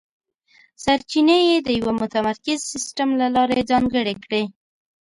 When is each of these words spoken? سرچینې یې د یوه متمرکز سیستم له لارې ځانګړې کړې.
سرچینې 0.83 1.37
یې 1.49 1.57
د 1.67 1.69
یوه 1.79 1.93
متمرکز 2.01 2.59
سیستم 2.71 3.09
له 3.21 3.27
لارې 3.35 3.67
ځانګړې 3.71 4.15
کړې. 4.23 4.43